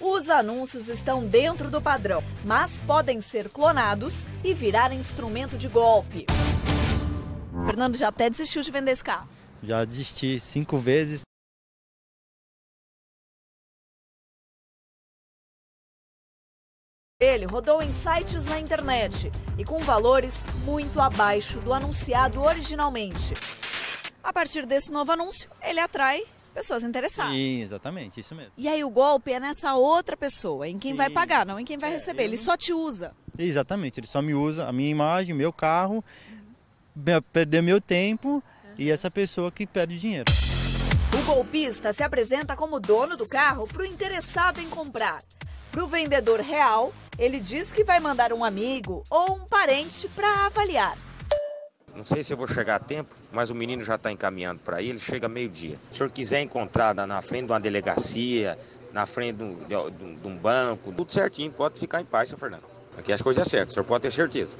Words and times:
Os 0.00 0.30
anúncios 0.30 0.88
estão 0.88 1.26
dentro 1.26 1.70
do 1.70 1.82
padrão, 1.82 2.22
mas 2.44 2.80
podem 2.82 3.20
ser 3.20 3.48
clonados 3.48 4.24
e 4.44 4.54
virar 4.54 4.92
instrumento 4.92 5.58
de 5.58 5.66
golpe. 5.66 6.24
Fernando 7.66 7.96
já 7.96 8.08
até 8.08 8.30
desistiu 8.30 8.62
de 8.62 8.70
vender 8.70 8.92
esse 8.92 9.02
carro. 9.02 9.28
Já 9.60 9.84
desisti 9.84 10.38
cinco 10.38 10.76
vezes. 10.76 11.22
Ele 17.20 17.46
rodou 17.46 17.82
em 17.82 17.90
sites 17.90 18.44
na 18.44 18.60
internet 18.60 19.32
e 19.58 19.64
com 19.64 19.80
valores 19.80 20.44
muito 20.64 21.00
abaixo 21.00 21.58
do 21.58 21.74
anunciado 21.74 22.40
originalmente. 22.40 23.34
A 24.22 24.32
partir 24.32 24.64
desse 24.64 24.92
novo 24.92 25.10
anúncio, 25.10 25.50
ele 25.60 25.80
atrai 25.80 26.22
pessoas 26.58 26.82
interessadas. 26.82 27.32
Sim, 27.32 27.62
exatamente, 27.62 28.20
isso 28.20 28.34
mesmo. 28.34 28.52
E 28.56 28.66
aí 28.68 28.82
o 28.82 28.90
golpe 28.90 29.32
é 29.32 29.38
nessa 29.38 29.74
outra 29.74 30.16
pessoa, 30.16 30.66
em 30.68 30.78
quem 30.78 30.90
Sim. 30.92 30.96
vai 30.96 31.08
pagar, 31.10 31.46
não 31.46 31.58
em 31.60 31.64
quem 31.64 31.78
vai 31.78 31.90
É, 31.90 31.94
receber. 31.94 32.24
Ele 32.24 32.36
não- 32.36 32.42
só 32.44 32.56
te 32.56 32.72
usa. 32.72 33.12
Exatamente, 33.38 34.00
ele 34.00 34.06
só 34.06 34.20
me 34.20 34.34
usa 34.34 34.66
a 34.66 34.72
minha 34.72 34.90
imagem, 34.90 35.32
o 35.34 35.36
meu 35.38 35.52
carro, 35.52 36.04
me- 36.96 37.20
perder 37.32 37.62
meu 37.62 37.80
tempo 37.80 38.42
e 38.76 38.90
essa 38.90 39.08
pessoa 39.10 39.52
que 39.52 39.66
perde 39.66 39.98
dinheiro. 39.98 40.24
O 41.18 41.22
golpista 41.24 41.92
se 41.92 42.02
apresenta 42.02 42.56
como 42.56 42.80
dono 42.80 43.16
do 43.16 43.26
carro 43.26 43.66
para 43.66 43.82
o 43.82 43.86
interessado 43.86 44.60
em 44.60 44.68
comprar. 44.68 45.18
Para 45.70 45.84
o 45.84 45.86
vendedor 45.86 46.40
real, 46.40 46.92
ele 47.18 47.38
diz 47.38 47.70
que 47.70 47.84
vai 47.84 48.00
mandar 48.00 48.32
um 48.32 48.42
amigo 48.44 49.04
ou 49.08 49.32
um 49.36 49.46
parente 49.46 50.08
para 50.08 50.46
avaliar. 50.46 50.96
Não 51.98 52.04
sei 52.04 52.22
se 52.22 52.32
eu 52.32 52.36
vou 52.36 52.46
chegar 52.46 52.76
a 52.76 52.78
tempo, 52.78 53.12
mas 53.32 53.50
o 53.50 53.56
menino 53.56 53.82
já 53.82 53.96
está 53.96 54.12
encaminhando 54.12 54.60
para 54.60 54.80
ele, 54.80 55.00
chega 55.00 55.28
meio-dia. 55.28 55.76
Se 55.90 55.94
o 55.94 55.98
senhor 55.98 56.10
quiser 56.12 56.40
encontrar 56.40 56.94
na- 56.94 57.20
frente 57.20 57.46
de 57.46 57.50
uma 57.52 57.58
delegacia, 57.58 58.56
na 58.92 59.04
frente 59.04 59.38
de 59.38 59.42
um, 59.42 59.56
de- 59.56 59.66
de 59.98 60.04
um- 60.04 60.14
de 60.14 60.28
um 60.28 60.36
banco, 60.36 60.92
tudo 60.92 61.12
certinho, 61.12 61.50
pode 61.50 61.76
ficar 61.76 62.00
em 62.00 62.04
paz, 62.04 62.28
seu 62.28 62.38
Fernando. 62.38 62.62
Aqui 62.96 63.12
as 63.12 63.20
coisas 63.20 63.44
é 63.44 63.50
certas, 63.50 63.72
o 63.72 63.74
senhor 63.74 63.84
pode 63.84 64.02
ter 64.02 64.12
certeza. 64.12 64.56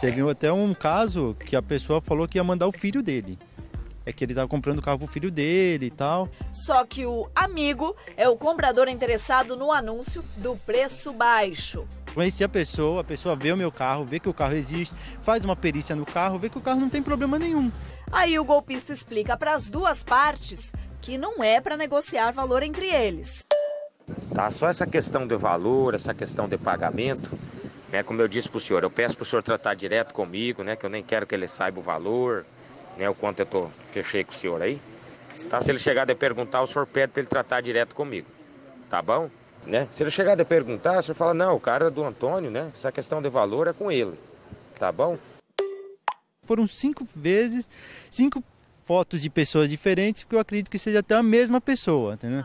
Teve 0.00 0.22
até 0.30 0.50
um 0.50 0.72
caso 0.72 1.36
que 1.44 1.54
a 1.54 1.60
pessoa 1.60 2.00
falou 2.00 2.26
que 2.26 2.38
ia 2.38 2.44
mandar 2.44 2.68
o 2.68 2.72
filho 2.72 3.02
dele. 3.02 3.38
É 4.06 4.10
que 4.12 4.24
ele 4.24 4.32
tava 4.34 4.48
comprando 4.48 4.78
o 4.78 4.82
carro 4.82 4.98
pro 5.00 5.06
filho 5.06 5.30
dele 5.30 5.86
e 5.86 5.90
tal. 5.90 6.30
Só 6.54 6.86
que 6.86 7.04
o 7.04 7.28
amigo 7.34 7.94
é 8.16 8.26
o 8.30 8.36
comprador 8.36 8.88
interessado 8.88 9.58
no 9.58 9.70
anúncio 9.70 10.24
do 10.38 10.56
preço 10.56 11.12
baixo. 11.12 11.86
Conheci 12.14 12.44
a 12.44 12.48
pessoa, 12.48 13.00
a 13.00 13.04
pessoa 13.04 13.34
vê 13.34 13.50
o 13.50 13.56
meu 13.56 13.72
carro, 13.72 14.04
vê 14.04 14.20
que 14.20 14.28
o 14.28 14.34
carro 14.34 14.54
existe, 14.54 14.94
faz 15.20 15.44
uma 15.44 15.56
perícia 15.56 15.96
no 15.96 16.06
carro, 16.06 16.38
vê 16.38 16.48
que 16.48 16.56
o 16.56 16.60
carro 16.60 16.78
não 16.78 16.88
tem 16.88 17.02
problema 17.02 17.40
nenhum. 17.40 17.72
Aí 18.12 18.38
o 18.38 18.44
golpista 18.44 18.92
explica 18.92 19.36
para 19.36 19.52
as 19.52 19.68
duas 19.68 20.04
partes 20.04 20.72
que 21.02 21.18
não 21.18 21.42
é 21.42 21.60
para 21.60 21.76
negociar 21.76 22.30
valor 22.30 22.62
entre 22.62 22.86
eles. 22.86 23.44
Tá? 24.32 24.48
Só 24.50 24.68
essa 24.68 24.86
questão 24.86 25.26
de 25.26 25.36
valor, 25.36 25.92
essa 25.92 26.14
questão 26.14 26.48
de 26.48 26.56
pagamento, 26.56 27.28
né? 27.90 28.02
Como 28.04 28.22
eu 28.22 28.28
disse 28.28 28.48
pro 28.48 28.60
senhor, 28.60 28.84
eu 28.84 28.90
peço 28.90 29.16
pro 29.16 29.24
senhor 29.24 29.42
tratar 29.42 29.74
direto 29.74 30.14
comigo, 30.14 30.62
né? 30.62 30.76
Que 30.76 30.86
eu 30.86 30.90
nem 30.90 31.02
quero 31.02 31.26
que 31.26 31.34
ele 31.34 31.48
saiba 31.48 31.80
o 31.80 31.82
valor, 31.82 32.46
né? 32.96 33.08
O 33.08 33.14
quanto 33.14 33.40
eu 33.40 33.46
tô, 33.46 33.68
fechei 33.92 34.22
com 34.22 34.32
o 34.32 34.36
senhor 34.36 34.62
aí. 34.62 34.80
Tá? 35.50 35.60
Se 35.60 35.70
ele 35.70 35.80
chegar 35.80 36.04
de 36.04 36.14
perguntar, 36.14 36.62
o 36.62 36.66
senhor 36.66 36.86
pede 36.86 37.12
para 37.12 37.20
ele 37.20 37.28
tratar 37.28 37.60
direto 37.60 37.94
comigo. 37.94 38.28
Tá 38.88 39.02
bom? 39.02 39.28
Né? 39.66 39.88
Se 39.90 40.02
ele 40.02 40.10
chegar 40.10 40.34
de 40.34 40.44
perguntar, 40.44 40.98
o 40.98 41.02
senhor 41.02 41.14
fala, 41.14 41.32
não, 41.32 41.56
o 41.56 41.60
cara 41.60 41.86
é 41.86 41.90
do 41.90 42.04
Antônio, 42.04 42.50
né? 42.50 42.70
Essa 42.76 42.92
questão 42.92 43.22
de 43.22 43.28
valor 43.28 43.66
é 43.66 43.72
com 43.72 43.90
ele. 43.90 44.18
Tá 44.78 44.92
bom? 44.92 45.16
Foram 46.42 46.66
cinco 46.66 47.06
vezes, 47.16 47.68
cinco 48.10 48.42
fotos 48.84 49.22
de 49.22 49.30
pessoas 49.30 49.68
diferentes, 49.68 50.22
porque 50.22 50.36
eu 50.36 50.40
acredito 50.40 50.70
que 50.70 50.78
seja 50.78 50.98
até 50.98 51.14
a 51.14 51.22
mesma 51.22 51.60
pessoa, 51.60 52.14
entendeu? 52.14 52.44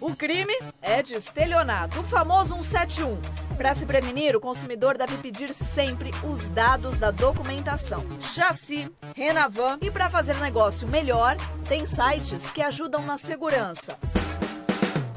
O 0.00 0.16
crime 0.16 0.54
é 0.80 1.02
de 1.02 1.14
estelionato, 1.14 2.00
o 2.00 2.04
famoso 2.04 2.54
171. 2.54 3.20
Para 3.56 3.74
se 3.74 3.84
prevenir, 3.84 4.34
o 4.34 4.40
consumidor 4.40 4.96
deve 4.96 5.16
pedir 5.18 5.52
sempre 5.52 6.10
os 6.24 6.48
dados 6.48 6.96
da 6.96 7.10
documentação, 7.10 8.06
chassi, 8.20 8.90
Renavan 9.14 9.78
e 9.82 9.90
para 9.90 10.08
fazer 10.08 10.36
negócio 10.36 10.88
melhor, 10.88 11.36
tem 11.68 11.84
sites 11.84 12.50
que 12.50 12.62
ajudam 12.62 13.04
na 13.04 13.18
segurança. 13.18 13.98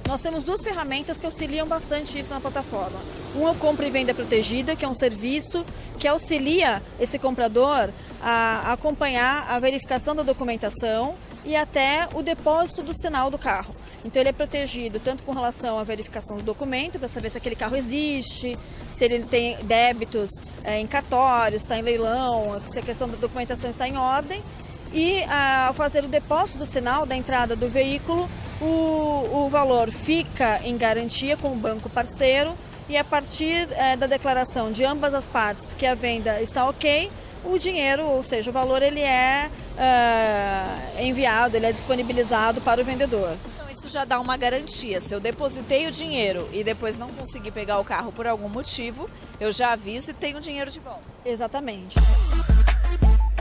Nós 0.08 0.20
temos 0.20 0.44
duas 0.44 0.62
ferramentas 0.62 1.20
que 1.20 1.26
auxiliam 1.26 1.66
bastante 1.66 2.20
isso 2.20 2.34
na 2.34 2.42
plataforma. 2.42 3.00
Um 3.36 3.48
é 3.48 3.52
o 3.52 3.56
compra 3.56 3.88
e 3.88 3.90
venda 3.90 4.14
protegida, 4.14 4.76
que 4.76 4.84
é 4.84 4.88
um 4.88 4.94
serviço 4.94 5.66
que 5.98 6.08
auxilia 6.08 6.84
esse 7.00 7.18
comprador 7.18 7.90
a 8.22 8.74
acompanhar 8.74 9.50
a 9.50 9.60
verificação 9.60 10.14
da 10.14 10.22
documentação 10.22 11.16
e 11.46 11.56
até 11.56 12.08
o 12.14 12.22
depósito 12.22 12.84
do 12.84 12.94
sinal 12.94 13.32
do 13.32 13.38
carro. 13.38 13.74
Então 14.04 14.22
ele 14.22 14.30
é 14.30 14.34
protegido 14.34 15.00
tanto 15.00 15.24
com 15.24 15.32
relação 15.32 15.80
à 15.80 15.84
verificação 15.84 16.36
do 16.36 16.44
documento, 16.44 17.00
para 17.00 17.08
saber 17.08 17.30
se 17.30 17.38
aquele 17.38 17.56
carro 17.56 17.76
existe, 17.76 18.58
se 18.92 19.06
ele 19.06 19.24
tem 19.24 19.56
débitos 19.64 20.30
eh, 20.64 20.80
em 20.80 20.86
cartórios, 20.86 21.62
está 21.62 21.78
em 21.78 21.82
leilão, 21.82 22.62
se 22.68 22.80
a 22.80 22.82
questão 22.82 23.08
da 23.08 23.16
documentação 23.16 23.70
está 23.70 23.88
em 23.88 23.98
ordem. 23.98 24.44
E 24.94 25.24
ah, 25.24 25.68
ao 25.68 25.74
fazer 25.74 26.04
o 26.04 26.08
depósito 26.08 26.60
do 26.60 26.66
sinal 26.66 27.06
da 27.06 27.16
entrada 27.16 27.56
do 27.56 27.68
veículo, 27.68 28.30
o, 28.62 29.46
o 29.46 29.50
valor 29.50 29.92
fica 29.92 30.60
em 30.64 30.78
garantia 30.78 31.36
com 31.38 31.52
o 31.52 31.56
banco 31.56 31.90
parceiro 31.90 32.56
e 32.88 32.98
a 32.98 33.04
partir 33.04 33.68
eh, 33.72 33.96
da 33.96 34.08
declaração 34.08 34.72
de 34.72 34.84
ambas 34.84 35.14
as 35.14 35.28
partes 35.28 35.74
que 35.74 35.86
a 35.86 35.96
venda 35.96 36.42
está 36.42 36.68
ok, 36.68 37.10
o 37.44 37.58
dinheiro, 37.58 38.06
ou 38.06 38.24
seja, 38.24 38.50
o 38.50 38.54
valor 38.54 38.82
ele 38.82 39.02
é 39.02 39.50
ah, 39.78 40.78
enviado, 41.00 41.58
ele 41.58 41.66
é 41.66 41.72
disponibilizado 41.72 42.62
para 42.62 42.82
o 42.82 42.86
vendedor. 42.86 43.36
Então 43.54 43.70
isso 43.70 43.90
já 43.90 44.06
dá 44.06 44.20
uma 44.20 44.38
garantia. 44.38 45.02
Se 45.02 45.14
eu 45.14 45.20
depositei 45.20 45.88
o 45.88 45.92
dinheiro 45.92 46.48
e 46.54 46.64
depois 46.64 46.98
não 46.98 47.10
consegui 47.10 47.52
pegar 47.52 47.80
o 47.80 47.84
carro 47.84 48.12
por 48.12 48.28
algum 48.28 48.50
motivo, 48.50 49.10
eu 49.40 49.52
já 49.52 49.74
aviso 49.74 50.12
e 50.12 50.14
tenho 50.14 50.38
o 50.38 50.42
dinheiro 50.42 50.72
de 50.72 50.80
volta. 50.80 51.04
Exatamente. 51.26 51.96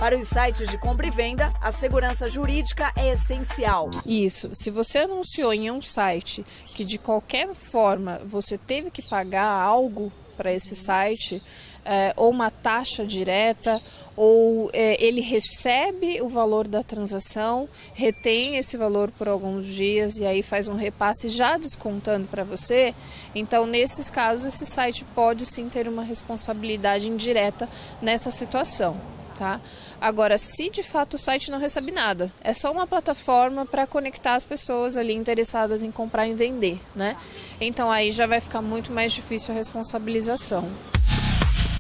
Para 0.02 0.18
os 0.18 0.26
sites 0.26 0.68
de 0.68 0.76
compra 0.76 1.06
e 1.06 1.12
venda, 1.12 1.52
a 1.60 1.70
segurança 1.70 2.28
jurídica 2.28 2.92
é 2.96 3.12
essencial. 3.12 3.88
Isso. 4.04 4.50
Se 4.52 4.68
você 4.68 4.98
anunciou 4.98 5.54
em 5.54 5.70
um 5.70 5.80
site 5.80 6.44
que 6.64 6.84
de 6.84 6.98
qualquer 6.98 7.54
forma 7.54 8.20
você 8.26 8.58
teve 8.58 8.90
que 8.90 9.00
pagar 9.00 9.46
algo 9.46 10.12
para 10.36 10.52
esse 10.52 10.74
site, 10.74 11.40
é, 11.84 12.12
ou 12.16 12.32
uma 12.32 12.50
taxa 12.50 13.06
direta, 13.06 13.80
ou 14.16 14.70
é, 14.72 15.00
ele 15.00 15.20
recebe 15.20 16.20
o 16.20 16.28
valor 16.28 16.66
da 16.66 16.82
transação, 16.82 17.68
retém 17.94 18.56
esse 18.56 18.76
valor 18.76 19.08
por 19.12 19.28
alguns 19.28 19.68
dias 19.68 20.18
e 20.18 20.26
aí 20.26 20.42
faz 20.42 20.66
um 20.66 20.74
repasse 20.74 21.28
já 21.28 21.56
descontando 21.56 22.26
para 22.26 22.42
você, 22.42 22.92
então 23.36 23.66
nesses 23.66 24.10
casos 24.10 24.46
esse 24.46 24.66
site 24.66 25.04
pode 25.14 25.46
sim 25.46 25.68
ter 25.68 25.86
uma 25.86 26.02
responsabilidade 26.02 27.08
indireta 27.08 27.68
nessa 28.02 28.32
situação. 28.32 29.21
Tá? 29.42 29.60
Agora, 30.00 30.38
se 30.38 30.70
de 30.70 30.84
fato 30.84 31.14
o 31.14 31.18
site 31.18 31.50
não 31.50 31.58
recebe 31.58 31.90
nada, 31.90 32.30
é 32.44 32.54
só 32.54 32.70
uma 32.70 32.86
plataforma 32.86 33.66
para 33.66 33.88
conectar 33.88 34.36
as 34.36 34.44
pessoas 34.44 34.96
ali 34.96 35.12
interessadas 35.12 35.82
em 35.82 35.90
comprar 35.90 36.28
e 36.28 36.34
vender, 36.34 36.80
né? 36.94 37.16
Então 37.60 37.90
aí 37.90 38.12
já 38.12 38.24
vai 38.24 38.40
ficar 38.40 38.62
muito 38.62 38.92
mais 38.92 39.12
difícil 39.12 39.52
a 39.52 39.56
responsabilização. 39.56 40.70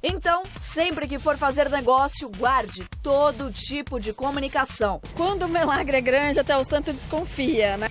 Então, 0.02 0.42
sempre 0.60 1.06
que 1.06 1.20
for 1.20 1.38
fazer 1.38 1.70
negócio, 1.70 2.28
guarde 2.36 2.84
todo 3.00 3.52
tipo 3.52 4.00
de 4.00 4.12
comunicação. 4.12 5.00
Quando 5.14 5.44
o 5.44 5.48
milagre 5.48 5.98
é 5.98 6.00
grande, 6.00 6.40
até 6.40 6.56
o 6.56 6.64
santo 6.64 6.92
desconfia, 6.92 7.76
né? 7.76 7.86